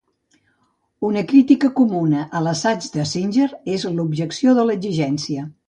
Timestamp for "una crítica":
1.09-1.69